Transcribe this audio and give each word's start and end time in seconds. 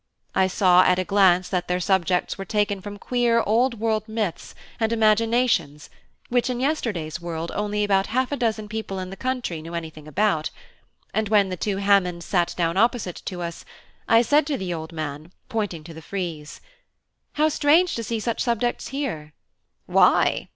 I 0.33 0.47
saw 0.47 0.81
at 0.81 0.97
a 0.97 1.03
glance 1.03 1.47
that 1.49 1.67
their 1.67 1.79
subjects 1.79 2.35
were 2.35 2.43
taken 2.43 2.81
from 2.81 2.97
queer 2.97 3.43
old 3.45 3.79
world 3.79 4.09
myths 4.09 4.55
and 4.79 4.91
imaginations 4.91 5.91
which 6.27 6.49
in 6.49 6.59
yesterday's 6.59 7.21
world 7.21 7.51
only 7.53 7.83
about 7.83 8.07
half 8.07 8.31
a 8.31 8.35
dozen 8.35 8.67
people 8.67 8.97
in 8.97 9.11
the 9.11 9.15
country 9.15 9.61
knew 9.61 9.75
anything 9.75 10.07
about; 10.07 10.49
and 11.13 11.29
when 11.29 11.49
the 11.49 11.55
two 11.55 11.77
Hammonds 11.77 12.25
sat 12.25 12.55
down 12.57 12.77
opposite 12.77 13.21
to 13.25 13.43
us, 13.43 13.63
I 14.07 14.23
said 14.23 14.47
to 14.47 14.57
the 14.57 14.73
old 14.73 14.91
man, 14.91 15.33
pointing 15.49 15.83
to 15.83 15.93
the 15.93 16.01
frieze: 16.01 16.61
"How 17.33 17.47
strange 17.49 17.93
to 17.93 18.03
see 18.03 18.19
such 18.19 18.41
subjects 18.41 18.87
here!" 18.87 19.33
"Why?" 19.85 20.49